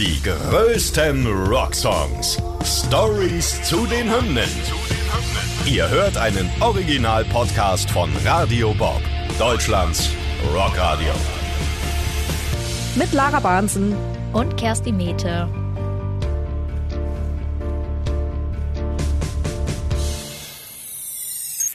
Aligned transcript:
Die 0.00 0.18
größten 0.22 1.26
Rocksongs. 1.26 2.38
Stories 2.64 3.62
zu 3.64 3.84
den 3.84 4.10
Hymnen. 4.10 4.48
Ihr 5.66 5.86
hört 5.90 6.16
einen 6.16 6.50
Original-Podcast 6.58 7.90
von 7.90 8.10
Radio 8.24 8.72
Bob, 8.72 9.02
Deutschlands 9.38 10.08
Rockradio. 10.54 11.12
Mit 12.94 13.12
Lara 13.12 13.40
Bahnsen 13.40 13.94
und 14.32 14.56
Kersti 14.56 14.90
Mete. 14.90 15.46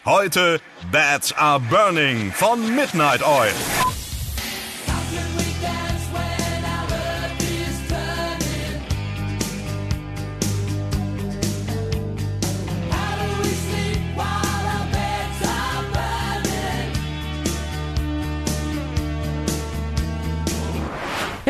Heute 0.03 0.59
Bats 0.91 1.31
Are 1.33 1.59
Burning 1.59 2.31
von 2.31 2.75
Midnight 2.75 3.21
Oil. 3.21 3.53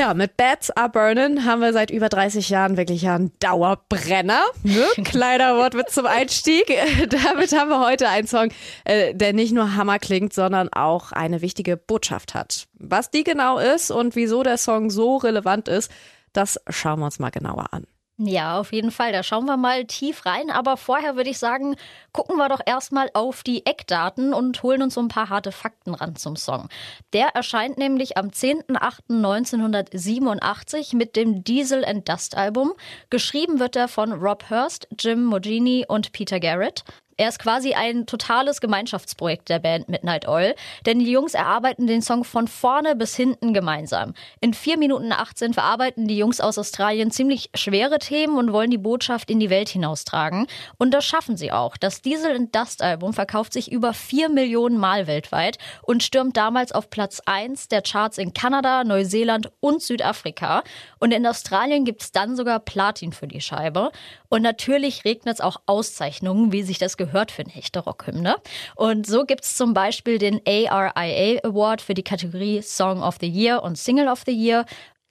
Ja, 0.05 0.13
mit 0.13 0.37
Bats 0.37 0.69
Are 0.69 0.87
Burning 0.87 1.45
haben 1.45 1.61
wir 1.61 1.73
seit 1.73 1.89
über 1.89 2.09
30 2.09 2.49
Jahren 2.49 2.77
wirklich 2.77 3.07
einen 3.09 3.31
Dauerbrenner. 3.39 4.43
Ne? 4.61 4.85
Kleiner 5.03 5.57
Wortwitz 5.57 5.95
zum 5.95 6.05
Einstieg. 6.05 6.67
Damit 7.09 7.57
haben 7.57 7.69
wir 7.69 7.83
heute 7.83 8.07
einen 8.07 8.27
Song, 8.27 8.49
äh, 8.83 9.15
der 9.15 9.33
nicht 9.33 9.51
nur 9.51 9.75
Hammer 9.75 9.97
klingt, 9.97 10.31
sondern 10.31 10.69
auch 10.71 11.11
eine 11.11 11.41
wichtige 11.41 11.75
Botschaft 11.75 12.35
hat. 12.35 12.67
Was 12.77 13.09
die 13.09 13.23
genau 13.23 13.57
ist 13.57 13.89
und 13.89 14.15
wieso 14.15 14.43
der 14.43 14.59
Song 14.59 14.91
so 14.91 15.17
relevant 15.17 15.67
ist, 15.67 15.89
das 16.33 16.61
schauen 16.69 16.99
wir 16.99 17.05
uns 17.05 17.17
mal 17.17 17.31
genauer 17.31 17.73
an. 17.73 17.87
Ja, 18.17 18.61
auf 18.61 18.71
jeden 18.71 18.91
Fall. 18.91 19.11
Da 19.11 19.23
schauen 19.23 19.45
wir 19.45 19.57
mal 19.57 19.83
tief 19.83 20.25
rein. 20.25 20.49
Aber 20.49 20.77
vorher 20.77 21.17
würde 21.17 21.29
ich 21.29 21.37
sagen, 21.37 21.75
gucken 22.13 22.37
wir 22.37 22.47
doch 22.47 22.61
erstmal 22.65 23.09
auf 23.13 23.43
die 23.43 23.65
Eckdaten 23.65 24.33
und 24.33 24.63
holen 24.63 24.83
uns 24.83 24.93
so 24.93 25.01
ein 25.01 25.09
paar 25.09 25.27
harte 25.27 25.51
Fakten 25.51 25.93
ran 25.93 26.15
zum 26.15 26.37
Song. 26.37 26.69
Der 27.11 27.35
erscheint 27.35 27.77
nämlich 27.77 28.17
am 28.17 28.29
10.08.1987 28.29 30.95
mit 30.95 31.17
dem 31.17 31.43
Diesel 31.43 31.83
and 31.83 32.07
Dust 32.07 32.37
Album. 32.37 32.71
Geschrieben 33.09 33.59
wird 33.59 33.75
er 33.75 33.89
von 33.89 34.13
Rob 34.13 34.49
Hurst, 34.49 34.87
Jim 34.97 35.25
Mogini 35.25 35.83
und 35.85 36.13
Peter 36.13 36.39
Garrett. 36.39 36.85
Er 37.17 37.29
ist 37.29 37.39
quasi 37.39 37.73
ein 37.73 38.07
totales 38.07 38.59
Gemeinschaftsprojekt 38.59 39.47
der 39.47 39.59
Band 39.59 39.87
Midnight 39.87 40.27
Oil, 40.27 40.53
denn 40.85 40.99
die 40.99 41.09
Jungs 41.09 41.33
erarbeiten 41.33 41.87
den 41.87 42.01
Song 42.01 42.25
von 42.25 42.49
vorne 42.49 42.93
bis 42.93 43.15
hinten 43.15 43.53
gemeinsam. 43.53 44.13
In 44.41 44.53
4 44.53 44.77
Minuten 44.77 45.13
18 45.13 45.53
verarbeiten 45.53 46.09
die 46.09 46.17
Jungs 46.17 46.41
aus 46.41 46.57
Australien 46.57 47.11
ziemlich 47.11 47.51
schwere 47.55 47.99
Themen 47.99 48.37
und 48.37 48.51
wollen 48.51 48.69
die 48.69 48.77
Botschaft 48.77 49.31
in 49.31 49.39
die 49.39 49.49
Welt 49.49 49.69
hinaustragen. 49.69 50.47
Und 50.77 50.93
das 50.93 51.05
schaffen 51.05 51.37
sie 51.37 51.53
auch. 51.53 51.77
Das 51.77 52.01
Diesel 52.01 52.35
and 52.35 52.53
Dust 52.53 52.81
Album 52.81 53.13
verkauft 53.13 53.53
sich 53.53 53.71
über 53.71 53.93
4 53.93 54.27
Millionen 54.27 54.77
Mal 54.77 55.07
weltweit 55.07 55.57
und 55.83 56.03
stürmt 56.03 56.35
damals 56.35 56.73
auf 56.73 56.89
Platz 56.89 57.21
1 57.25 57.69
der 57.69 57.81
Charts 57.81 58.17
in 58.17 58.33
Kanada, 58.33 58.83
Neuseeland 58.83 59.53
und 59.61 59.81
Südafrika. 59.81 60.63
Und 60.99 61.13
in 61.13 61.25
Australien 61.25 61.85
gibt 61.85 62.01
es 62.01 62.11
dann 62.11 62.35
sogar 62.35 62.59
Platin 62.59 63.13
für 63.13 63.27
die 63.27 63.39
Scheibe. 63.39 63.93
Und 64.27 64.41
natürlich 64.41 65.05
regnet 65.05 65.35
es 65.35 65.41
auch 65.41 65.61
Auszeichnungen, 65.65 66.51
wie 66.51 66.63
sich 66.63 66.77
das 66.77 66.97
gehört 66.97 67.04
für 67.31 67.43
eine 67.43 67.55
echte 67.55 67.79
Rockhymne. 67.79 68.35
Und 68.75 69.07
so 69.07 69.25
gibt 69.25 69.43
es 69.43 69.55
zum 69.55 69.73
Beispiel 69.73 70.17
den 70.17 70.41
ARIA 70.45 71.39
Award 71.43 71.81
für 71.81 71.93
die 71.93 72.03
Kategorie 72.03 72.61
Song 72.61 73.01
of 73.01 73.17
the 73.19 73.27
Year 73.27 73.63
und 73.63 73.77
Single 73.77 74.07
of 74.07 74.23
the 74.25 74.33
Year. 74.33 74.65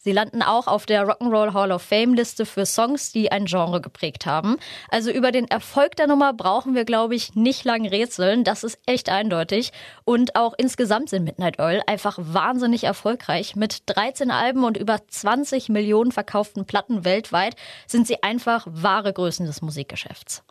Sie 0.05 0.12
landen 0.12 0.42
auch 0.42 0.67
auf 0.67 0.84
der 0.84 1.09
Rock'n'Roll 1.09 1.55
Hall 1.55 1.73
of 1.73 1.81
Fame 1.81 2.12
Liste 2.12 2.45
für 2.45 2.67
Songs, 2.67 3.11
die 3.11 3.33
ein 3.33 3.47
Genre 3.47 3.81
geprägt 3.81 4.27
haben. 4.27 4.59
Also 4.91 5.11
über 5.11 5.33
den 5.33 5.48
Erfolg 5.48 5.97
der 5.97 6.06
Nummer 6.06 6.34
brauchen 6.34 6.75
wir, 6.75 6.84
glaube 6.84 7.14
ich, 7.14 7.34
nicht 7.34 7.64
lang 7.64 7.86
rätseln. 7.86 8.45
Das 8.45 8.64
ist 8.64 8.79
echt 8.85 9.08
eindeutig. 9.08 9.73
Und 10.05 10.36
auch 10.36 10.52
insgesamt 10.58 11.08
sind 11.08 11.24
Midnight 11.24 11.58
Oil 11.58 11.80
einfach 11.86 12.18
wahnsinnig 12.20 12.85
erfolgreich. 12.85 13.57
Mit 13.57 13.85
13 13.86 14.30
Alben 14.30 14.64
und 14.64 14.77
über 14.77 15.01
20 15.08 15.70
Millionen 15.70 16.13
verkauften 16.13 16.67
Platten 16.67 17.07
weltweit 17.07 17.57
sind 17.86 18.07
sie 18.07 18.23
einfach 18.23 18.67
wahre 18.68 19.14
Größen 19.14 19.47
des 19.47 19.63
Musikgeschäfts. 19.63 20.45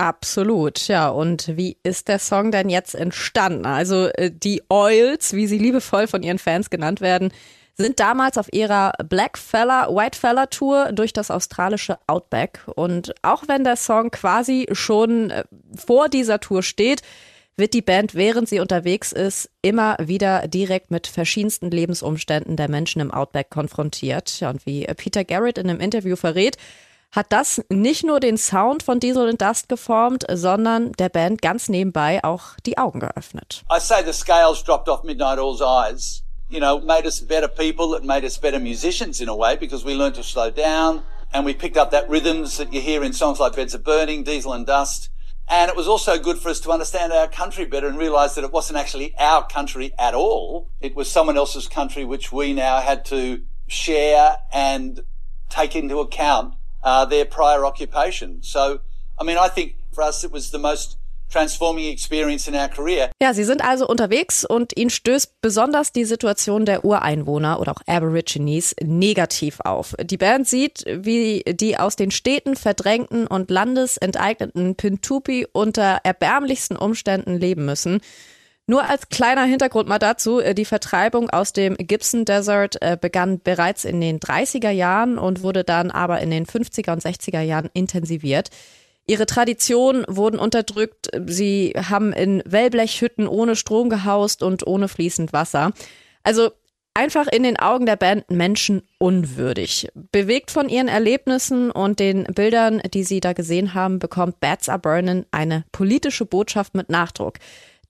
Absolut, 0.00 0.86
ja. 0.86 1.08
Und 1.08 1.56
wie 1.56 1.76
ist 1.82 2.06
der 2.06 2.20
Song 2.20 2.52
denn 2.52 2.68
jetzt 2.68 2.94
entstanden? 2.94 3.66
Also 3.66 4.06
äh, 4.06 4.30
die 4.30 4.62
Oils, 4.68 5.32
wie 5.32 5.48
sie 5.48 5.58
liebevoll 5.58 6.06
von 6.06 6.22
ihren 6.22 6.38
Fans 6.38 6.70
genannt 6.70 7.00
werden, 7.00 7.32
sind 7.74 7.98
damals 7.98 8.38
auf 8.38 8.46
ihrer 8.52 8.92
Black 9.08 9.36
Fella, 9.36 9.88
White 9.88 10.16
Fella 10.16 10.46
Tour 10.46 10.92
durch 10.92 11.12
das 11.12 11.32
australische 11.32 11.98
Outback. 12.06 12.60
Und 12.76 13.12
auch 13.22 13.48
wenn 13.48 13.64
der 13.64 13.74
Song 13.74 14.12
quasi 14.12 14.68
schon 14.70 15.30
äh, 15.30 15.42
vor 15.76 16.08
dieser 16.08 16.38
Tour 16.38 16.62
steht, 16.62 17.02
wird 17.56 17.74
die 17.74 17.82
Band, 17.82 18.14
während 18.14 18.48
sie 18.48 18.60
unterwegs 18.60 19.10
ist, 19.10 19.50
immer 19.62 19.96
wieder 20.00 20.46
direkt 20.46 20.92
mit 20.92 21.08
verschiedensten 21.08 21.72
Lebensumständen 21.72 22.54
der 22.54 22.70
Menschen 22.70 23.00
im 23.00 23.10
Outback 23.10 23.50
konfrontiert. 23.50 24.42
Und 24.42 24.64
wie 24.64 24.84
Peter 24.96 25.24
Garrett 25.24 25.58
in 25.58 25.68
einem 25.68 25.80
Interview 25.80 26.14
verrät, 26.14 26.56
hat 27.10 27.26
das 27.30 27.62
nicht 27.70 28.04
nur 28.04 28.20
den 28.20 28.36
Sound 28.36 28.82
von 28.82 29.00
Diesel 29.00 29.28
and 29.28 29.40
Dust 29.40 29.68
geformt, 29.68 30.24
sondern 30.30 30.92
der 30.92 31.08
Band 31.08 31.42
ganz 31.42 31.68
nebenbei 31.68 32.22
auch 32.22 32.56
die 32.66 32.78
Augen 32.78 33.00
geöffnet. 33.00 33.64
I 33.70 33.80
say 33.80 34.04
the 34.04 34.12
scales 34.12 34.62
dropped 34.62 34.88
off 34.88 35.04
Midnight 35.04 35.38
All's 35.38 35.60
eyes. 35.60 36.22
you 36.48 36.60
know, 36.60 36.80
made 36.80 37.06
us 37.06 37.20
better 37.20 37.48
people. 37.48 37.94
It 37.94 38.04
made 38.04 38.24
us 38.24 38.38
better 38.38 38.58
musicians 38.58 39.20
in 39.20 39.28
a 39.28 39.36
way 39.36 39.56
because 39.56 39.84
we 39.84 39.94
learned 39.94 40.14
to 40.16 40.22
slow 40.22 40.50
down 40.50 41.02
and 41.32 41.44
we 41.44 41.52
picked 41.52 41.76
up 41.76 41.90
that 41.90 42.08
rhythms 42.08 42.56
that 42.56 42.72
you 42.72 42.80
hear 42.80 43.04
in 43.04 43.12
songs 43.12 43.38
like 43.38 43.54
Beds 43.54 43.74
of 43.74 43.84
Burning, 43.84 44.24
Diesel 44.24 44.54
and 44.54 44.66
Dust. 44.66 45.10
And 45.50 45.70
it 45.70 45.76
was 45.76 45.88
also 45.88 46.18
good 46.18 46.38
for 46.38 46.50
us 46.50 46.60
to 46.60 46.70
understand 46.70 47.12
our 47.12 47.28
country 47.28 47.64
better 47.64 47.86
and 47.86 47.98
realize 47.98 48.34
that 48.34 48.44
it 48.44 48.52
wasn't 48.52 48.78
actually 48.78 49.14
our 49.18 49.46
country 49.46 49.92
at 49.98 50.14
all. 50.14 50.68
It 50.80 50.94
was 50.94 51.10
someone 51.10 51.36
else's 51.36 51.68
country, 51.68 52.04
which 52.04 52.32
we 52.32 52.52
now 52.52 52.80
had 52.80 53.04
to 53.06 53.42
share 53.66 54.36
and 54.52 55.00
take 55.48 55.74
into 55.76 56.00
account 56.00 56.54
uh, 56.82 57.06
their 57.06 57.24
prior 57.24 57.64
occupation. 57.64 58.38
So, 58.42 58.80
I 59.20 59.24
mean, 59.24 59.38
I 59.38 59.48
think 59.48 59.76
for 59.92 60.02
us, 60.04 60.24
it 60.24 60.32
was 60.32 60.50
the 60.50 60.58
most 60.58 60.98
transforming 61.30 61.92
experience 61.92 62.48
in 62.48 62.54
our 62.54 62.68
career. 62.68 63.10
Ja, 63.20 63.34
sie 63.34 63.44
sind 63.44 63.62
also 63.62 63.86
unterwegs 63.86 64.44
und 64.44 64.76
ihnen 64.76 64.90
stößt 64.90 65.40
besonders 65.40 65.92
die 65.92 66.04
Situation 66.04 66.64
der 66.64 66.84
Ureinwohner 66.84 67.60
oder 67.60 67.72
auch 67.72 67.82
Aborigines 67.86 68.74
negativ 68.82 69.60
auf. 69.60 69.94
Die 70.00 70.16
Band 70.16 70.48
sieht, 70.48 70.84
wie 70.86 71.42
die 71.46 71.76
aus 71.76 71.96
den 71.96 72.10
Städten 72.10 72.56
verdrängten 72.56 73.26
und 73.26 73.50
landesenteigneten 73.50 74.76
Pintupi 74.76 75.46
unter 75.52 76.00
erbärmlichsten 76.02 76.76
Umständen 76.76 77.36
leben 77.36 77.64
müssen. 77.64 78.00
Nur 78.70 78.84
als 78.84 79.08
kleiner 79.08 79.44
Hintergrund 79.44 79.88
mal 79.88 79.98
dazu, 79.98 80.42
die 80.42 80.66
Vertreibung 80.66 81.30
aus 81.30 81.54
dem 81.54 81.74
Gibson 81.78 82.26
Desert 82.26 82.76
äh, 82.82 82.98
begann 83.00 83.40
bereits 83.40 83.86
in 83.86 83.98
den 83.98 84.20
30er 84.20 84.68
Jahren 84.68 85.16
und 85.16 85.42
wurde 85.42 85.64
dann 85.64 85.90
aber 85.90 86.20
in 86.20 86.30
den 86.30 86.44
50er 86.44 86.92
und 86.92 87.02
60er 87.02 87.40
Jahren 87.40 87.70
intensiviert. 87.72 88.50
Ihre 89.06 89.24
Traditionen 89.24 90.04
wurden 90.06 90.38
unterdrückt. 90.38 91.08
Sie 91.26 91.72
haben 91.76 92.12
in 92.12 92.42
Wellblechhütten 92.44 93.26
ohne 93.26 93.56
Strom 93.56 93.88
gehaust 93.88 94.42
und 94.42 94.66
ohne 94.66 94.88
fließend 94.88 95.32
Wasser. 95.32 95.72
Also 96.22 96.50
einfach 96.92 97.26
in 97.26 97.44
den 97.44 97.58
Augen 97.58 97.86
der 97.86 97.96
Band 97.96 98.30
Menschen 98.30 98.82
unwürdig. 98.98 99.88
Bewegt 99.94 100.50
von 100.50 100.68
ihren 100.68 100.88
Erlebnissen 100.88 101.70
und 101.70 102.00
den 102.00 102.24
Bildern, 102.24 102.82
die 102.92 103.04
sie 103.04 103.20
da 103.20 103.32
gesehen 103.32 103.72
haben, 103.72 103.98
bekommt 103.98 104.40
Bats 104.40 104.68
Are 104.68 104.78
Burning 104.78 105.24
eine 105.30 105.64
politische 105.72 106.26
Botschaft 106.26 106.74
mit 106.74 106.90
Nachdruck. 106.90 107.38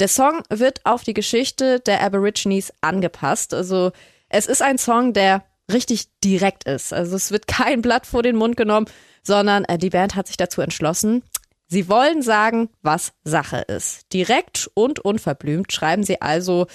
Der 0.01 0.09
Song 0.09 0.43
wird 0.49 0.81
auf 0.85 1.03
die 1.03 1.15
Geschichte 1.15 1.81
der 1.81 2.03
Aborigines 2.03 2.73
angepasst. 2.81 3.53
Also 3.53 3.93
es 4.29 4.47
ist 4.47 4.63
ein 4.63 4.79
Song, 4.79 5.13
der 5.13 5.45
richtig 5.71 6.09
direkt 6.25 6.65
ist. 6.65 6.93
Also 6.93 7.17
es 7.17 7.31
wird 7.31 7.47
kein 7.47 7.83
Blatt 7.83 8.07
vor 8.07 8.23
den 8.23 8.37
Mund 8.37 8.57
genommen, 8.57 8.87
sondern 9.23 9.65
äh, 9.65 9.79
die 9.79 9.91
Band 9.91 10.15
hat 10.15 10.27
sich 10.27 10.37
dazu 10.37 10.61
entschlossen, 10.61 11.23
Sie 11.71 11.91
wollen 11.91 12.23
sagen, 12.23 12.71
was 12.81 13.13
Sache 13.25 13.59
ist. 13.59 14.11
Direkt 14.15 14.71
und 14.73 15.01
unverblümt 15.01 15.71
schreiben 15.71 16.03
sie 16.03 16.23
also, 16.23 16.67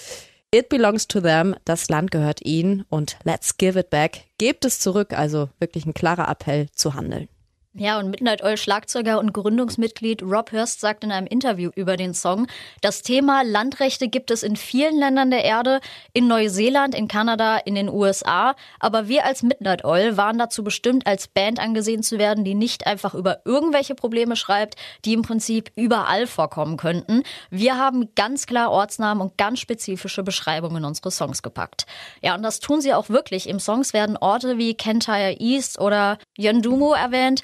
It 0.53 0.69
belongs 0.69 1.07
to 1.07 1.19
them, 1.19 1.55
das 1.65 1.89
Land 1.89 2.11
gehört 2.11 2.45
ihnen 2.45 2.85
und 2.89 3.17
let's 3.23 3.57
give 3.57 3.79
it 3.79 3.89
back. 3.89 4.25
Gebt 4.37 4.65
es 4.65 4.79
zurück, 4.79 5.11
also 5.17 5.49
wirklich 5.57 5.87
ein 5.87 5.95
klarer 5.95 6.29
Appell 6.29 6.67
zu 6.75 6.93
handeln. 6.93 7.27
Ja, 7.75 7.97
und 7.97 8.11
Midnight 8.11 8.43
Oil 8.43 8.55
Schlagzeuger 8.55 9.17
und 9.17 9.33
Gründungsmitglied 9.33 10.21
Rob 10.21 10.51
Hurst 10.51 10.79
sagt 10.79 11.03
in 11.03 11.11
einem 11.11 11.25
Interview 11.25 11.71
über 11.75 11.97
den 11.97 12.13
Song, 12.13 12.45
das 12.81 13.01
Thema 13.01 13.41
Landrechte 13.41 14.09
gibt 14.09 14.29
es 14.29 14.43
in 14.43 14.57
vielen 14.57 14.95
Ländern 14.95 15.31
der 15.31 15.43
Erde, 15.43 15.79
in 16.13 16.27
Neuseeland, 16.27 16.93
in 16.93 17.07
Kanada, 17.07 17.57
in 17.57 17.73
den 17.73 17.89
USA, 17.89 18.55
aber 18.79 19.07
wir 19.07 19.25
als 19.25 19.41
Midnight 19.41 19.85
Oil 19.85 20.17
waren 20.17 20.37
dazu 20.37 20.63
bestimmt, 20.63 21.07
als 21.07 21.27
Band 21.27 21.59
angesehen 21.59 22.03
zu 22.03 22.19
werden, 22.19 22.43
die 22.43 22.53
nicht 22.53 22.85
einfach 22.85 23.15
über 23.15 23.39
irgendwelche 23.43 23.95
Probleme 23.95 24.35
schreibt, 24.35 24.75
die 25.03 25.13
im 25.13 25.23
Prinzip 25.23 25.71
überall 25.75 26.27
vorkommen 26.27 26.77
könnten. 26.77 27.23
Wir 27.49 27.79
haben 27.79 28.13
ganz 28.13 28.45
klar 28.45 28.69
Ortsnamen 28.69 29.23
und 29.23 29.37
ganz 29.39 29.59
spezifische 29.59 30.21
Beschreibungen 30.21 30.77
in 30.77 30.85
unsere 30.85 31.09
Songs 31.09 31.41
gepackt. 31.41 31.87
Ja, 32.21 32.35
und 32.35 32.43
das 32.43 32.59
tun 32.59 32.81
sie 32.81 32.93
auch 32.93 33.09
wirklich. 33.09 33.49
Im 33.49 33.59
Songs 33.59 33.93
werden 33.93 34.15
Orte 34.15 34.59
wie 34.59 34.75
Kentire 34.75 35.37
East 35.39 35.79
oder 35.79 36.19
Yondumu 36.37 36.93
erwähnt 36.93 37.43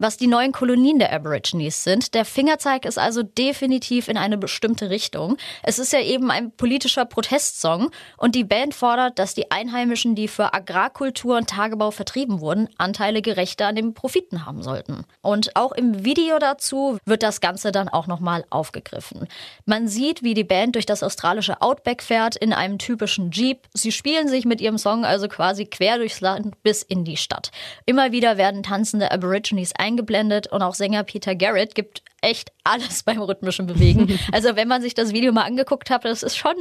was 0.00 0.16
die 0.16 0.26
neuen 0.26 0.52
Kolonien 0.52 0.98
der 0.98 1.12
Aborigines 1.12 1.84
sind. 1.84 2.14
Der 2.14 2.24
Fingerzeig 2.24 2.84
ist 2.84 2.98
also 2.98 3.22
definitiv 3.22 4.08
in 4.08 4.16
eine 4.16 4.36
bestimmte 4.36 4.90
Richtung. 4.90 5.36
Es 5.62 5.78
ist 5.78 5.92
ja 5.92 6.00
eben 6.00 6.30
ein 6.30 6.50
politischer 6.52 7.04
Protestsong 7.04 7.90
und 8.16 8.34
die 8.34 8.44
Band 8.44 8.74
fordert, 8.74 9.18
dass 9.18 9.34
die 9.34 9.50
Einheimischen, 9.50 10.14
die 10.14 10.28
für 10.28 10.52
Agrarkultur 10.52 11.36
und 11.36 11.48
Tagebau 11.48 11.90
vertrieben 11.90 12.40
wurden, 12.40 12.68
Anteile 12.76 13.22
gerechter 13.22 13.68
an 13.68 13.76
den 13.76 13.94
Profiten 13.94 14.44
haben 14.44 14.62
sollten. 14.62 15.04
Und 15.22 15.56
auch 15.56 15.72
im 15.72 16.04
Video 16.04 16.38
dazu 16.38 16.98
wird 17.04 17.22
das 17.22 17.40
Ganze 17.40 17.72
dann 17.72 17.88
auch 17.88 18.06
nochmal 18.06 18.44
aufgegriffen. 18.50 19.28
Man 19.64 19.88
sieht, 19.88 20.22
wie 20.22 20.34
die 20.34 20.44
Band 20.44 20.74
durch 20.74 20.86
das 20.86 21.02
australische 21.02 21.62
Outback 21.62 22.02
fährt 22.02 22.36
in 22.36 22.52
einem 22.52 22.78
typischen 22.78 23.30
Jeep. 23.30 23.68
Sie 23.74 23.92
spielen 23.92 24.28
sich 24.28 24.44
mit 24.44 24.60
ihrem 24.60 24.78
Song 24.78 25.04
also 25.04 25.28
quasi 25.28 25.66
quer 25.66 25.98
durchs 25.98 26.20
Land 26.20 26.62
bis 26.62 26.82
in 26.82 27.04
die 27.04 27.16
Stadt. 27.16 27.50
Immer 27.86 28.12
wieder 28.12 28.36
werden 28.36 28.62
tanzende 28.62 29.10
Aborigines 29.10 29.70
ist 29.70 29.78
eingeblendet 29.90 30.46
und 30.46 30.62
auch 30.62 30.74
Sänger 30.74 31.02
Peter 31.04 31.34
Garrett 31.34 31.74
gibt 31.74 32.02
echt 32.20 32.52
alles 32.64 33.02
beim 33.04 33.20
rhythmischen 33.20 33.66
Bewegen. 33.66 34.18
Also 34.32 34.54
wenn 34.54 34.68
man 34.68 34.80
sich 34.80 34.94
das 34.94 35.12
Video 35.12 35.32
mal 35.32 35.42
angeguckt 35.44 35.90
hat, 35.90 36.04
das 36.04 36.22
ist 36.22 36.36
schon 36.36 36.54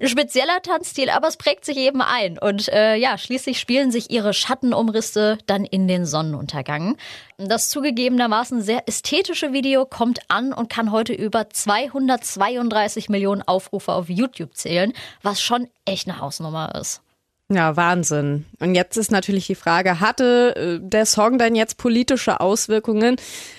ein 0.00 0.08
spezieller 0.08 0.62
Tanzstil, 0.62 1.10
aber 1.10 1.28
es 1.28 1.36
prägt 1.36 1.64
sich 1.64 1.76
eben 1.76 2.00
ein. 2.00 2.38
Und 2.38 2.68
äh, 2.68 2.96
ja, 2.96 3.18
schließlich 3.18 3.60
spielen 3.60 3.90
sich 3.90 4.10
ihre 4.10 4.32
Schattenumrisse 4.32 5.38
dann 5.46 5.64
in 5.64 5.86
den 5.86 6.06
Sonnenuntergang. 6.06 6.96
Das 7.36 7.68
zugegebenermaßen 7.68 8.62
sehr 8.62 8.88
ästhetische 8.88 9.52
Video 9.52 9.84
kommt 9.84 10.20
an 10.28 10.52
und 10.52 10.70
kann 10.70 10.92
heute 10.92 11.12
über 11.12 11.50
232 11.50 13.08
Millionen 13.08 13.42
Aufrufe 13.42 13.92
auf 13.92 14.08
YouTube 14.08 14.54
zählen, 14.54 14.92
was 15.22 15.42
schon 15.42 15.68
echt 15.84 16.08
eine 16.08 16.20
Hausnummer 16.20 16.74
ist. 16.74 17.02
Ja, 17.52 17.76
Wahnsinn. 17.76 18.46
Und 18.60 18.76
jetzt 18.76 18.96
ist 18.96 19.10
natürlich 19.10 19.48
die 19.48 19.56
Frage, 19.56 19.98
hatte 19.98 20.54
äh, 20.54 20.78
der 20.80 21.04
Song 21.04 21.36
denn 21.36 21.56
jetzt 21.56 21.78
politische 21.78 22.38
Auswirkungen? 22.38 23.16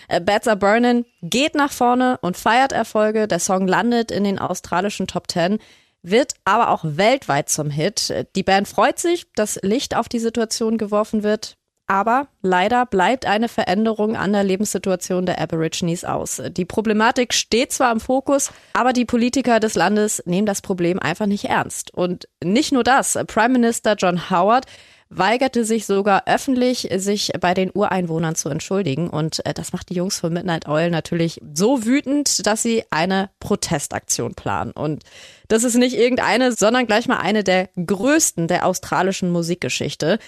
Äh, 0.08 0.22
Bats 0.22 0.48
Are 0.48 0.56
Burning 0.56 1.06
geht 1.22 1.56
nach 1.56 1.74
vorne 1.74 2.18
und 2.22 2.38
feiert 2.38 2.72
Erfolge. 2.72 3.28
Der 3.28 3.40
Song 3.40 3.68
landet 3.68 4.10
in 4.10 4.24
den 4.24 4.40
australischen 4.40 5.08
Top 5.08 5.28
Ten, 5.28 5.60
wird 6.04 6.36
aber 6.46 6.70
auch 6.70 6.86
weltweit 6.86 7.50
zum 7.50 7.70
Hit. 7.70 8.28
Die 8.38 8.44
Band 8.44 8.70
freut 8.70 8.98
sich, 8.98 9.30
dass 9.34 9.60
Licht 9.62 9.98
auf 9.98 10.08
die 10.08 10.20
Situation 10.20 10.78
geworfen 10.78 11.24
wird. 11.24 11.58
Aber 11.92 12.30
leider 12.42 12.86
bleibt 12.86 13.26
eine 13.26 13.50
Veränderung 13.50 14.16
an 14.16 14.32
der 14.32 14.46
Lebenssituation 14.46 15.26
der 15.26 15.42
Aborigines 15.42 16.06
aus. 16.06 16.42
Die 16.52 16.64
Problematik 16.64 17.34
steht 17.34 17.74
zwar 17.74 17.92
im 17.92 18.00
Fokus, 18.00 18.50
aber 18.72 18.94
die 18.94 19.04
Politiker 19.04 19.60
des 19.60 19.76
Landes 19.76 20.24
nehmen 20.26 20.46
das 20.46 20.62
Problem 20.62 21.00
einfach 21.00 21.26
nicht 21.26 21.44
ernst. 21.44 21.94
Und 21.94 22.30
nicht 22.42 22.72
nur 22.72 22.86
das. 22.86 23.20
Prime 23.28 23.50
Minister 23.50 23.96
John 23.98 24.30
Howard 24.30 24.68
weigerte 25.10 25.66
sich 25.66 25.86
sogar 25.86 26.24
öffentlich, 26.28 26.88
sich 26.96 27.34
bei 27.42 27.54
den 27.54 27.70
Ureinwohnern 27.74 28.36
zu 28.36 28.48
entschuldigen. 28.48 29.10
Und 29.10 29.46
äh, 29.46 29.54
das 29.54 29.74
macht 29.74 29.90
die 29.90 29.96
Jungs 29.96 30.18
von 30.18 30.32
Midnight 30.32 30.70
Oil 30.70 30.92
natürlich 30.92 31.42
so 31.54 31.84
wütend, 31.84 32.48
dass 32.48 32.64
sie 32.64 32.86
eine 32.90 33.32
Protestaktion 33.42 34.34
planen. 34.34 34.72
Und 34.72 35.04
das 35.50 35.66
ist 35.66 35.76
nicht 35.76 35.98
irgendeine, 35.98 36.54
sondern 36.54 36.88
gleich 36.88 37.10
mal 37.10 37.18
eine 37.18 37.44
der 37.44 37.68
größten 37.76 38.48
der 38.48 38.66
australischen 38.66 39.30
Musikgeschichte. 39.30 40.20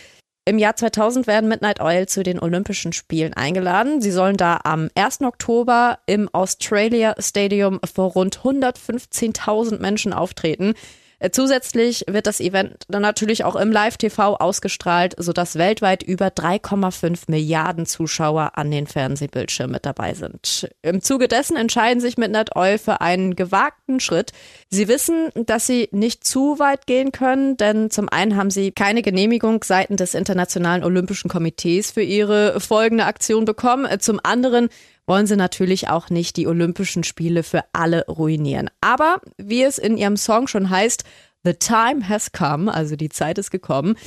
Im 0.46 0.58
Jahr 0.58 0.76
2000 0.76 1.26
werden 1.26 1.48
Midnight 1.48 1.80
Oil 1.80 2.06
zu 2.06 2.22
den 2.22 2.38
Olympischen 2.38 2.92
Spielen 2.92 3.34
eingeladen. 3.34 4.02
Sie 4.02 4.12
sollen 4.12 4.36
da 4.36 4.60
am 4.66 4.90
1. 4.94 5.22
Oktober 5.22 6.00
im 6.06 6.28
Australia 6.34 7.16
Stadium 7.18 7.80
vor 7.86 8.12
rund 8.12 8.40
115.000 8.40 9.80
Menschen 9.80 10.12
auftreten. 10.12 10.74
Äh, 11.24 11.32
zusätzlich 11.32 12.04
wird 12.08 12.28
das 12.28 12.42
Event 12.42 12.84
dann 12.90 13.02
natürlich 13.02 13.46
auch 13.46 13.56
im 13.56 13.72
Live-TV 13.72 14.36
ausgestrahlt, 14.36 15.16
sodass 15.18 15.58
weltweit 15.58 16.04
über 16.04 16.28
3,5 16.28 17.24
Milliarden 17.28 17.86
Zuschauer 17.86 18.52
an 18.56 18.70
den 18.70 18.88
Fernsehbildschirmen 18.88 19.72
mit 19.72 19.86
dabei 19.86 20.16
sind. 20.16 20.70
Im 20.82 21.02
Zuge 21.02 21.30
dessen 21.30 21.56
entscheiden 21.56 22.02
sich 22.02 22.18
Midnight 22.18 22.58
Oil 22.58 22.78
für 22.78 23.00
einen 23.00 23.38
gewagten 23.38 24.02
Schritt. 24.02 24.34
Sie 24.70 24.90
wissen, 24.90 25.30
dass 25.34 25.66
sie 25.66 25.88
nicht 25.92 26.26
zu 26.26 26.60
weit 26.60 26.88
gehen 26.88 27.14
können, 27.14 27.56
denn 27.56 27.90
zum 27.90 28.10
einen 28.10 28.36
haben 28.36 28.52
sie 28.52 28.74
keine 28.74 29.02
Genehmigung 29.02 29.64
seitens 29.64 30.00
des 30.00 30.16
Internationalen 30.16 30.84
Olympischen 30.84 31.30
Komitees 31.30 31.92
für 31.92 32.02
ihre 32.04 32.60
folgende 32.60 33.06
Aktion 33.06 33.46
bekommen. 33.46 33.88
Zum 34.02 34.20
anderen 34.24 34.68
wollen 35.06 35.28
sie 35.28 35.36
natürlich 35.36 35.90
auch 35.90 36.10
nicht 36.10 36.38
die 36.38 36.48
Olympischen 36.48 37.04
Spiele 37.04 37.44
für 37.44 37.64
alle 37.74 38.06
ruinieren. 38.06 38.70
Aber 38.82 39.22
wie 39.38 39.64
es 39.64 39.78
in 39.78 39.98
ihrem 39.98 40.18
Song 40.18 40.48
schon 40.48 40.70
heißt, 40.70 41.04
The 41.46 41.54
time 41.54 42.08
has 42.08 42.32
come, 42.32 42.74
also 42.74 42.96
die 42.96 43.10
Zeit 43.10 43.38
ist 43.38 43.52
gekommen, 43.52 43.98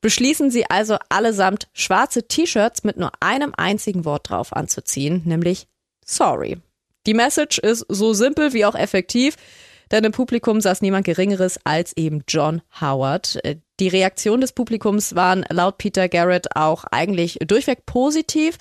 beschließen 0.00 0.50
sie 0.50 0.70
also 0.70 0.96
allesamt 1.08 1.66
schwarze 1.72 2.28
T-Shirts 2.28 2.84
mit 2.84 2.98
nur 2.98 3.10
einem 3.20 3.52
einzigen 3.56 4.04
Wort 4.04 4.30
drauf 4.30 4.52
anzuziehen, 4.52 5.22
nämlich 5.24 5.66
sorry. 6.04 6.58
Die 7.06 7.14
Message 7.14 7.58
ist 7.58 7.84
so 7.88 8.12
simpel 8.12 8.52
wie 8.52 8.64
auch 8.64 8.76
effektiv, 8.76 9.36
denn 9.90 10.04
im 10.04 10.12
Publikum 10.12 10.60
saß 10.60 10.82
niemand 10.82 11.04
Geringeres 11.04 11.58
als 11.64 11.96
eben 11.96 12.22
John 12.28 12.62
Howard. 12.80 13.40
Die 13.80 13.88
Reaktion 13.88 14.40
des 14.40 14.52
Publikums 14.52 15.14
waren 15.14 15.44
laut 15.50 15.78
Peter 15.78 16.08
Garrett 16.08 16.56
auch 16.56 16.84
eigentlich 16.90 17.38
durchweg 17.44 17.84
positiv. 17.86 18.56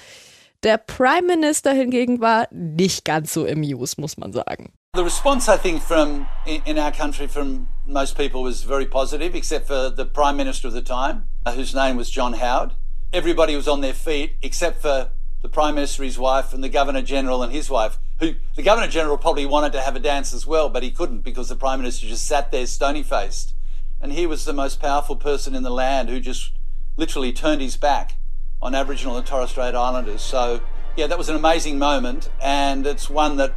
Der 0.63 0.77
Prime 0.77 1.27
Minister 1.27 1.73
hingegen 1.73 2.21
war 2.21 2.47
nicht 2.51 3.03
ganz 3.03 3.33
so 3.33 3.45
amused, 3.45 3.99
muss 3.99 4.15
man 4.15 4.31
sagen. 4.31 4.71
The 4.95 5.03
response, 5.03 5.49
I 5.49 5.57
think, 5.57 5.81
from 5.81 6.25
in 6.45 6.79
our 6.79 6.91
country 6.91 7.27
from 7.27 7.67
most 7.85 8.15
people 8.15 8.43
was 8.43 8.63
very 8.63 8.85
positive, 8.85 9.35
except 9.35 9.67
for 9.67 9.89
the 9.89 10.05
Prime 10.05 10.37
Minister 10.37 10.69
of 10.69 10.73
the 10.73 10.81
time, 10.81 11.27
uh, 11.45 11.51
whose 11.51 11.75
name 11.75 11.97
was 11.97 12.09
John 12.09 12.33
Howard. 12.33 12.75
Everybody 13.11 13.57
was 13.57 13.67
on 13.67 13.81
their 13.81 13.93
feet, 13.93 14.37
except 14.41 14.81
for 14.81 15.09
the 15.41 15.49
Prime 15.49 15.75
Minister, 15.75 16.03
his 16.03 16.17
wife, 16.17 16.53
and 16.53 16.63
the 16.63 16.69
Governor 16.69 17.01
General 17.01 17.43
and 17.43 17.51
his 17.51 17.69
wife, 17.69 17.97
who 18.21 18.35
the 18.55 18.63
Governor 18.63 18.87
General 18.87 19.17
probably 19.17 19.45
wanted 19.45 19.73
to 19.73 19.81
have 19.81 19.97
a 19.97 19.99
dance 19.99 20.33
as 20.33 20.47
well, 20.47 20.69
but 20.69 20.81
he 20.81 20.91
couldn't 20.91 21.25
because 21.25 21.49
the 21.49 21.57
Prime 21.57 21.79
Minister 21.81 22.07
just 22.07 22.25
sat 22.25 22.51
there 22.51 22.65
stony 22.67 23.03
faced. 23.03 23.53
And 23.99 24.13
he 24.13 24.25
was 24.25 24.45
the 24.45 24.53
most 24.53 24.79
powerful 24.79 25.17
person 25.17 25.55
in 25.55 25.63
the 25.63 25.69
land 25.69 26.07
who 26.07 26.21
just 26.21 26.53
literally 26.95 27.33
turned 27.33 27.61
his 27.61 27.75
back 27.75 28.15
on 28.63 28.73
Aboriginal 28.73 29.17
and 29.17 29.25
Torres 29.25 29.51
Strait 29.51 29.75
Islanders. 29.75 30.21
So, 30.21 30.61
yeah, 30.95 31.07
that 31.07 31.17
was 31.17 31.29
an 31.29 31.35
amazing 31.35 31.77
moment, 31.77 32.29
and 32.41 32.87
it's 32.87 33.09
one 33.09 33.37
that, 33.37 33.51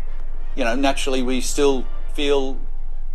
you 0.56 0.64
know, 0.64 0.74
naturally 0.74 1.22
we 1.22 1.40
still 1.40 1.84
feel 2.14 2.56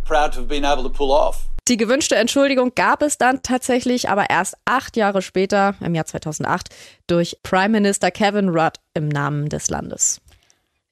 proud 0.04 0.32
to 0.32 0.40
have 0.40 0.48
been 0.48 0.64
able 0.64 0.82
to 0.82 0.90
pull 0.90 1.12
off. 1.12 1.48
Die 1.68 1.76
gewünschte 1.76 2.16
Entschuldigung 2.16 2.72
gab 2.74 3.02
es 3.02 3.18
dann 3.18 3.42
tatsächlich, 3.42 4.08
aber 4.08 4.30
erst 4.30 4.56
acht 4.64 4.96
Jahre 4.96 5.22
später, 5.22 5.76
im 5.80 5.94
Jahr 5.94 6.06
2008, 6.06 6.70
durch 7.06 7.36
Prime 7.44 7.68
Minister 7.68 8.10
Kevin 8.10 8.48
Rudd 8.48 8.80
im 8.94 9.08
Namen 9.08 9.48
des 9.48 9.70
Landes. 9.70 10.20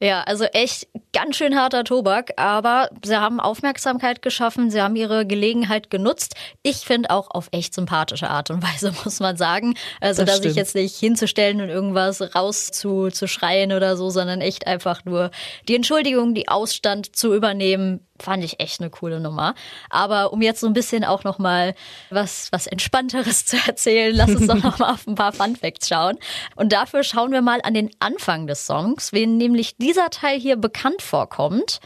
Ja, 0.02 0.23
also 0.23 0.45
echt 0.45 0.88
ganz 1.12 1.37
schön 1.37 1.54
harter 1.54 1.85
Tobak, 1.85 2.33
aber 2.37 2.88
sie 3.04 3.21
haben 3.21 3.38
Aufmerksamkeit 3.38 4.23
geschaffen, 4.23 4.71
sie 4.71 4.80
haben 4.80 4.97
ihre 4.97 5.26
Gelegenheit 5.26 5.90
genutzt. 5.90 6.37
Ich 6.62 6.78
finde 6.78 7.11
auch 7.11 7.30
auf 7.30 7.49
echt 7.52 7.75
sympathische 7.75 8.30
Art 8.30 8.50
und 8.50 8.62
Weise, 8.75 8.95
muss 9.04 9.21
man 9.21 9.37
sagen. 9.37 9.75
Also, 10.00 10.25
das 10.25 10.40
dass 10.40 10.47
ich 10.47 10.57
jetzt 10.57 10.75
nicht 10.75 10.97
hinzustellen 10.97 11.61
und 11.61 11.69
irgendwas 11.69 12.35
rauszuschreien 12.35 13.73
oder 13.73 13.99
so, 13.99 14.09
sondern 14.09 14.40
echt 14.40 14.66
einfach 14.66 15.04
nur 15.04 15.30
die 15.69 15.76
Entschuldigung, 15.76 16.35
die 16.35 16.49
Ausstand 16.49 17.14
zu 17.14 17.35
übernehmen, 17.35 18.00
fand 18.23 18.45
ich 18.45 18.61
echt 18.61 18.81
eine 18.81 18.91
coole 18.91 19.21
Nummer. 19.21 19.55
Aber 19.89 20.33
um 20.33 20.43
jetzt 20.43 20.61
so 20.61 20.67
ein 20.67 20.73
bisschen 20.73 21.05
auch 21.05 21.25
noch 21.25 21.39
mal 21.39 21.75
was 22.11 22.49
was 22.53 22.67
entspannteres 22.67 23.45
zu 23.47 23.57
erzählen, 23.67 24.15
lass 24.15 24.31
uns 24.31 24.47
doch 24.47 24.62
noch 24.62 24.79
mal 24.79 24.93
auf 24.93 25.07
ein 25.07 25.15
paar 25.15 25.33
Fun 25.33 25.57
Facts 25.57 25.89
schauen. 25.89 26.19
Und 26.57 26.73
dafür 26.73 27.03
schauen 27.03 27.33
wir 27.33 27.43
mal 27.43 27.61
an 27.62 27.75
den 27.75 27.91
Anfang 28.00 28.47
des 28.47 28.67
Songs, 28.67 29.12
wen 29.12 29.37
nämlich 29.37 29.77
dieser 29.77 30.11
Teil 30.11 30.39
hier 30.39 30.57
bekannt 30.57 31.03
vorkommt. 31.03 31.81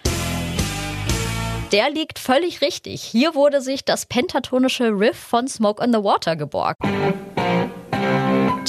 Der 1.73 1.91
liegt 1.91 2.21
völlig 2.21 2.61
richtig. 2.61 3.03
Hier 3.03 3.35
wurde 3.35 3.61
sich 3.61 3.85
das 3.85 4.07
pentatonische 4.07 4.91
Riff 4.91 5.19
von 5.19 5.49
Smoke 5.49 5.83
on 5.83 5.93
the 5.93 5.99
Water 5.99 6.37
geborgt. 6.37 6.81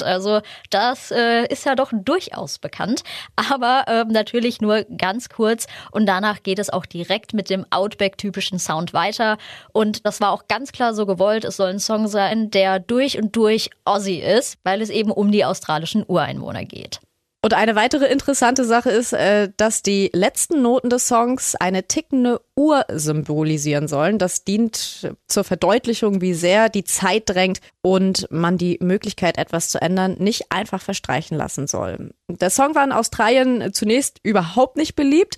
Also 0.03 0.41
das 0.69 1.11
äh, 1.11 1.45
ist 1.47 1.65
ja 1.65 1.75
doch 1.75 1.91
durchaus 1.93 2.59
bekannt, 2.59 3.03
aber 3.35 3.83
äh, 3.87 4.05
natürlich 4.05 4.61
nur 4.61 4.83
ganz 4.97 5.29
kurz 5.29 5.67
und 5.91 6.05
danach 6.05 6.43
geht 6.43 6.59
es 6.59 6.69
auch 6.69 6.85
direkt 6.85 7.33
mit 7.33 7.49
dem 7.49 7.65
Outback-typischen 7.69 8.59
Sound 8.59 8.93
weiter 8.93 9.37
und 9.73 10.05
das 10.05 10.21
war 10.21 10.31
auch 10.31 10.47
ganz 10.47 10.71
klar 10.71 10.93
so 10.93 11.05
gewollt. 11.05 11.45
Es 11.45 11.57
soll 11.57 11.69
ein 11.69 11.79
Song 11.79 12.07
sein, 12.07 12.51
der 12.51 12.79
durch 12.79 13.17
und 13.17 13.35
durch 13.35 13.69
Aussie 13.83 14.19
ist, 14.19 14.57
weil 14.63 14.81
es 14.81 14.89
eben 14.89 15.11
um 15.11 15.31
die 15.31 15.45
australischen 15.45 16.03
Ureinwohner 16.07 16.65
geht. 16.65 16.99
Und 17.45 17.53
eine 17.53 17.75
weitere 17.75 18.05
interessante 18.05 18.65
Sache 18.65 18.89
ist, 18.89 19.13
äh, 19.13 19.49
dass 19.55 19.83
die 19.83 20.09
letzten 20.13 20.63
Noten 20.63 20.89
des 20.89 21.07
Songs 21.07 21.53
eine 21.53 21.87
tickende 21.87 22.41
Uhr 22.55 22.85
symbolisieren 22.91 23.87
sollen. 23.87 24.17
Das 24.17 24.45
dient 24.45 25.15
zur 25.27 25.43
Verdeutlichung, 25.43 26.21
wie 26.21 26.33
sehr 26.33 26.69
die 26.69 26.85
Zeit 26.85 27.29
drängt 27.29 27.59
und 27.83 28.25
man 28.31 28.57
die 28.57 28.79
Möglichkeit, 28.81 29.37
etwas 29.37 29.69
zu 29.69 29.79
ändern, 29.79 30.15
nicht 30.17 30.51
einfach 30.51 30.81
verstreichen 30.81 31.37
lassen 31.37 31.67
soll. 31.67 32.15
Der 32.29 32.49
Song 32.49 32.73
war 32.73 32.83
in 32.83 32.91
Australien 32.91 33.71
zunächst 33.73 34.19
überhaupt 34.23 34.75
nicht 34.75 34.95
beliebt. 34.95 35.37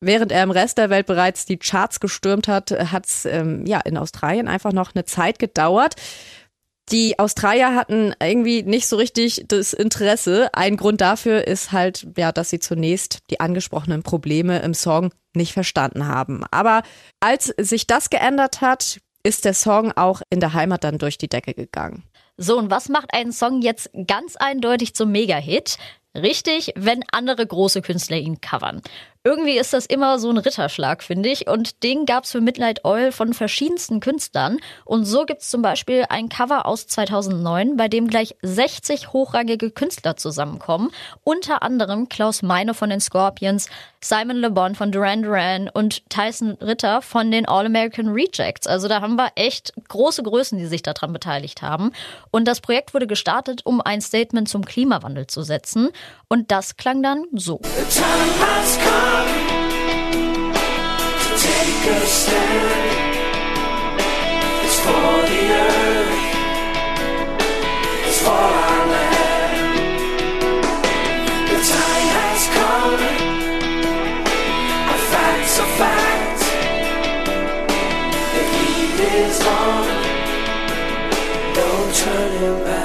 Während 0.00 0.32
er 0.32 0.42
im 0.42 0.50
Rest 0.50 0.76
der 0.78 0.90
Welt 0.90 1.06
bereits 1.06 1.46
die 1.46 1.58
Charts 1.58 2.00
gestürmt 2.00 2.48
hat, 2.48 2.72
hat 2.72 3.06
es 3.06 3.26
ähm, 3.26 3.64
ja 3.64 3.78
in 3.78 3.96
Australien 3.96 4.48
einfach 4.48 4.72
noch 4.72 4.92
eine 4.92 5.04
Zeit 5.04 5.38
gedauert. 5.38 5.94
Die 6.90 7.18
Australier 7.18 7.74
hatten 7.74 8.12
irgendwie 8.22 8.62
nicht 8.62 8.86
so 8.86 8.96
richtig 8.96 9.44
das 9.48 9.72
Interesse. 9.72 10.52
Ein 10.52 10.76
Grund 10.76 11.00
dafür 11.00 11.46
ist 11.46 11.72
halt, 11.72 12.06
ja, 12.16 12.30
dass 12.30 12.50
sie 12.50 12.58
zunächst 12.58 13.20
die 13.30 13.40
angesprochenen 13.40 14.02
Probleme 14.02 14.58
im 14.60 14.74
Song 14.74 15.10
nicht 15.34 15.54
verstanden 15.54 16.06
haben. 16.06 16.44
Aber 16.50 16.82
als 17.20 17.46
sich 17.58 17.86
das 17.86 18.10
geändert 18.10 18.60
hat, 18.60 19.00
ist 19.22 19.46
der 19.46 19.54
Song 19.54 19.92
auch 19.92 20.20
in 20.28 20.40
der 20.40 20.52
Heimat 20.52 20.84
dann 20.84 20.98
durch 20.98 21.16
die 21.16 21.28
Decke 21.28 21.54
gegangen. 21.54 22.04
So, 22.36 22.58
und 22.58 22.70
was 22.70 22.88
macht 22.88 23.14
einen 23.14 23.32
Song 23.32 23.62
jetzt 23.62 23.90
ganz 24.06 24.36
eindeutig 24.36 24.94
zum 24.94 25.10
Mega-Hit? 25.10 25.78
Richtig, 26.14 26.72
wenn 26.76 27.02
andere 27.10 27.46
große 27.46 27.80
Künstler 27.80 28.18
ihn 28.18 28.40
covern. 28.40 28.82
Irgendwie 29.26 29.56
ist 29.56 29.72
das 29.72 29.86
immer 29.86 30.18
so 30.18 30.28
ein 30.28 30.36
Ritterschlag, 30.36 31.02
finde 31.02 31.30
ich. 31.30 31.48
Und 31.48 31.82
den 31.82 32.04
gab's 32.04 32.32
für 32.32 32.42
Midnight 32.42 32.84
Oil 32.84 33.10
von 33.10 33.32
verschiedensten 33.32 34.00
Künstlern. 34.00 34.58
Und 34.84 35.06
so 35.06 35.24
gibt's 35.24 35.48
zum 35.48 35.62
Beispiel 35.62 36.04
ein 36.10 36.28
Cover 36.28 36.66
aus 36.66 36.86
2009, 36.88 37.78
bei 37.78 37.88
dem 37.88 38.08
gleich 38.08 38.36
60 38.42 39.14
hochrangige 39.14 39.70
Künstler 39.70 40.18
zusammenkommen. 40.18 40.90
Unter 41.22 41.62
anderem 41.62 42.10
Klaus 42.10 42.42
Meine 42.42 42.74
von 42.74 42.90
den 42.90 43.00
Scorpions, 43.00 43.70
Simon 44.02 44.36
Le 44.36 44.50
Bon 44.50 44.74
von 44.74 44.92
Duran 44.92 45.22
Duran 45.22 45.70
und 45.72 46.02
Tyson 46.10 46.58
Ritter 46.60 47.00
von 47.00 47.30
den 47.30 47.48
All-American 47.48 48.08
Rejects. 48.08 48.66
Also 48.66 48.88
da 48.88 49.00
haben 49.00 49.16
wir 49.16 49.32
echt 49.36 49.72
große 49.88 50.22
Größen, 50.22 50.58
die 50.58 50.66
sich 50.66 50.82
daran 50.82 51.14
beteiligt 51.14 51.62
haben. 51.62 51.92
Und 52.30 52.46
das 52.46 52.60
Projekt 52.60 52.92
wurde 52.92 53.06
gestartet, 53.06 53.62
um 53.64 53.80
ein 53.80 54.02
Statement 54.02 54.50
zum 54.50 54.66
Klimawandel 54.66 55.26
zu 55.28 55.42
setzen. 55.42 55.88
Und 56.28 56.50
das 56.50 56.76
klang 56.76 57.02
dann 57.02 57.24
so. 57.32 57.62
to 61.22 61.30
take 61.46 61.84
a 61.86 62.00
stand. 62.06 63.04
It's 64.64 64.78
for 64.84 65.14
the 65.30 65.42
earth, 65.62 66.24
it's 68.08 68.20
for 68.26 68.30
our 68.30 68.86
land. 68.92 69.58
The 71.50 71.58
time 71.74 72.08
has 72.18 72.42
come. 72.56 73.02
A 74.94 74.98
fact's 75.10 75.56
a 75.58 75.66
fact. 75.80 76.40
The 78.34 78.42
heat 78.52 78.98
is 79.22 79.38
on. 79.46 79.86
No 81.56 81.68
turning 81.94 82.58
back. 82.64 82.83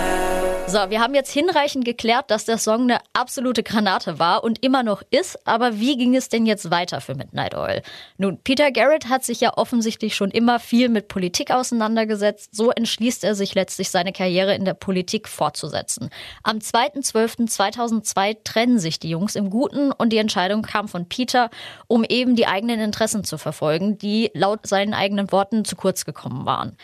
So, 0.69 0.77
wir 0.91 1.01
haben 1.01 1.15
jetzt 1.15 1.31
hinreichend 1.31 1.83
geklärt, 1.83 2.29
dass 2.29 2.45
der 2.45 2.59
Song 2.59 2.83
eine 2.83 2.99
absolute 3.13 3.63
Granate 3.63 4.19
war 4.19 4.43
und 4.43 4.63
immer 4.63 4.83
noch 4.83 5.01
ist. 5.09 5.47
Aber 5.47 5.79
wie 5.79 5.97
ging 5.97 6.15
es 6.15 6.29
denn 6.29 6.45
jetzt 6.45 6.69
weiter 6.69 7.01
für 7.01 7.15
Midnight 7.15 7.55
Oil? 7.55 7.81
Nun, 8.19 8.37
Peter 8.43 8.71
Garrett 8.71 9.09
hat 9.09 9.25
sich 9.25 9.41
ja 9.41 9.57
offensichtlich 9.57 10.15
schon 10.15 10.29
immer 10.29 10.59
viel 10.59 10.89
mit 10.89 11.07
Politik 11.07 11.49
auseinandergesetzt. 11.49 12.55
So 12.55 12.69
entschließt 12.69 13.23
er 13.23 13.33
sich 13.33 13.55
letztlich, 13.55 13.89
seine 13.89 14.13
Karriere 14.13 14.53
in 14.53 14.63
der 14.63 14.75
Politik 14.75 15.27
fortzusetzen. 15.27 16.11
Am 16.43 16.59
2.12.2002 16.59 18.37
trennen 18.43 18.77
sich 18.77 18.99
die 18.99 19.09
Jungs 19.09 19.35
im 19.35 19.49
Guten 19.49 19.91
und 19.91 20.13
die 20.13 20.17
Entscheidung 20.17 20.61
kam 20.61 20.87
von 20.87 21.09
Peter, 21.09 21.49
um 21.87 22.03
eben 22.03 22.35
die 22.35 22.45
eigenen 22.45 22.79
Interessen 22.79 23.23
zu 23.23 23.39
verfolgen, 23.39 23.97
die 23.97 24.29
laut 24.35 24.67
seinen 24.67 24.93
eigenen 24.93 25.31
Worten 25.31 25.65
zu 25.65 25.75
kurz 25.75 26.05
gekommen 26.05 26.45
waren. 26.45 26.77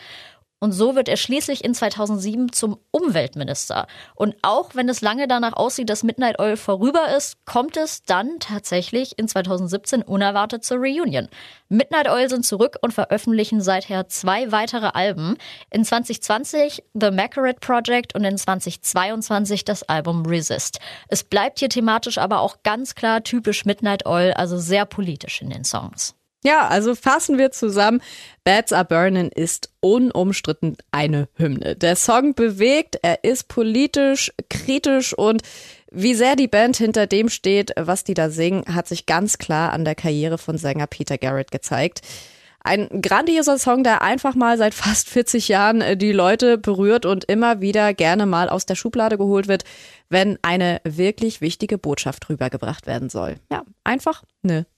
Und 0.66 0.72
so 0.72 0.96
wird 0.96 1.08
er 1.08 1.16
schließlich 1.16 1.62
in 1.62 1.74
2007 1.74 2.50
zum 2.50 2.76
Umweltminister. 2.90 3.86
Und 4.16 4.34
auch 4.42 4.74
wenn 4.74 4.88
es 4.88 5.00
lange 5.00 5.28
danach 5.28 5.52
aussieht, 5.52 5.88
dass 5.88 6.02
Midnight 6.02 6.40
Oil 6.40 6.56
vorüber 6.56 7.16
ist, 7.16 7.36
kommt 7.44 7.76
es 7.76 8.02
dann 8.02 8.40
tatsächlich 8.40 9.16
in 9.16 9.28
2017 9.28 10.02
unerwartet 10.02 10.64
zur 10.64 10.78
Reunion. 10.78 11.28
Midnight 11.68 12.10
Oil 12.10 12.28
sind 12.28 12.44
zurück 12.44 12.78
und 12.80 12.92
veröffentlichen 12.92 13.60
seither 13.60 14.08
zwei 14.08 14.50
weitere 14.50 14.88
Alben. 14.88 15.36
In 15.70 15.84
2020 15.84 16.82
The 16.94 17.12
Macaret 17.12 17.60
Project 17.60 18.16
und 18.16 18.24
in 18.24 18.36
2022 18.36 19.64
das 19.64 19.84
Album 19.84 20.26
Resist. 20.26 20.80
Es 21.06 21.22
bleibt 21.22 21.60
hier 21.60 21.68
thematisch 21.68 22.18
aber 22.18 22.40
auch 22.40 22.64
ganz 22.64 22.96
klar 22.96 23.22
typisch 23.22 23.66
Midnight 23.66 24.04
Oil, 24.04 24.32
also 24.32 24.58
sehr 24.58 24.84
politisch 24.84 25.42
in 25.42 25.50
den 25.50 25.62
Songs. 25.62 26.16
Ja, 26.44 26.68
also 26.68 26.94
fassen 26.94 27.38
wir 27.38 27.50
zusammen. 27.50 28.00
Bats 28.44 28.72
Are 28.72 28.84
Burning 28.84 29.30
ist 29.30 29.70
unumstritten 29.80 30.76
eine 30.92 31.28
Hymne. 31.34 31.76
Der 31.76 31.96
Song 31.96 32.34
bewegt, 32.34 32.98
er 33.02 33.24
ist 33.24 33.48
politisch, 33.48 34.32
kritisch 34.48 35.12
und 35.12 35.42
wie 35.90 36.14
sehr 36.14 36.36
die 36.36 36.48
Band 36.48 36.76
hinter 36.76 37.06
dem 37.06 37.28
steht, 37.28 37.72
was 37.76 38.04
die 38.04 38.14
da 38.14 38.30
singen, 38.30 38.64
hat 38.74 38.86
sich 38.86 39.06
ganz 39.06 39.38
klar 39.38 39.72
an 39.72 39.84
der 39.84 39.94
Karriere 39.94 40.38
von 40.38 40.58
Sänger 40.58 40.86
Peter 40.86 41.16
Garrett 41.18 41.50
gezeigt. 41.50 42.02
Ein 42.66 43.00
grandioser 43.00 43.58
Song, 43.58 43.84
der 43.84 44.02
einfach 44.02 44.34
mal 44.34 44.58
seit 44.58 44.74
fast 44.74 45.08
40 45.08 45.46
Jahren 45.46 45.80
äh, 45.80 45.96
die 45.96 46.10
Leute 46.10 46.58
berührt 46.58 47.06
und 47.06 47.24
immer 47.24 47.60
wieder 47.60 47.94
gerne 47.94 48.26
mal 48.26 48.48
aus 48.48 48.66
der 48.66 48.74
Schublade 48.74 49.16
geholt 49.18 49.46
wird, 49.46 49.62
wenn 50.08 50.36
eine 50.42 50.80
wirklich 50.82 51.40
wichtige 51.40 51.78
Botschaft 51.78 52.28
rübergebracht 52.28 52.88
werden 52.88 53.08
soll. 53.08 53.36
Ja, 53.52 53.62
einfach 53.84 54.24
eine 54.42 54.66